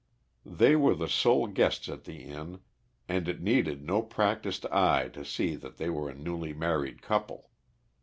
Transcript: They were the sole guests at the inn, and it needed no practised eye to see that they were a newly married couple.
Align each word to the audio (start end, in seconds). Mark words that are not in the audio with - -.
They 0.47 0.75
were 0.75 0.95
the 0.95 1.07
sole 1.07 1.45
guests 1.45 1.87
at 1.87 2.05
the 2.05 2.23
inn, 2.23 2.61
and 3.07 3.27
it 3.27 3.39
needed 3.39 3.83
no 3.83 4.01
practised 4.01 4.65
eye 4.71 5.09
to 5.09 5.23
see 5.23 5.55
that 5.55 5.77
they 5.77 5.91
were 5.91 6.09
a 6.09 6.15
newly 6.15 6.53
married 6.53 7.03
couple. 7.03 7.51